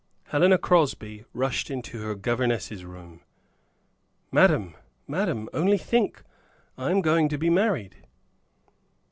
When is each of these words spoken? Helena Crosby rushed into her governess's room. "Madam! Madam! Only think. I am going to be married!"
Helena 0.29 0.57
Crosby 0.57 1.25
rushed 1.31 1.69
into 1.69 2.01
her 2.01 2.15
governess's 2.15 2.83
room. 2.83 3.21
"Madam! 4.31 4.75
Madam! 5.07 5.47
Only 5.53 5.77
think. 5.77 6.23
I 6.75 6.89
am 6.89 7.01
going 7.03 7.29
to 7.29 7.37
be 7.37 7.51
married!" 7.51 7.97